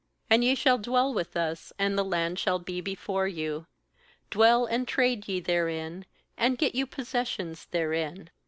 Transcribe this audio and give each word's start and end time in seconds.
10And 0.31 0.41
ye 0.43 0.55
shall 0.55 0.79
dwell 0.79 1.13
with 1.13 1.37
us; 1.37 1.71
and 1.77 1.95
the 1.95 2.03
land 2.03 2.39
shall 2.39 2.57
be 2.57 2.81
before 2.81 3.27
you; 3.27 3.67
dwell 4.31 4.65
and 4.65 4.87
trade 4.87 5.27
ye 5.27 5.39
therein, 5.39 6.05
and 6.35 6.57
get 6.57 6.73
you 6.73 6.87
possessions 6.87 7.67
therein.' 7.67 8.31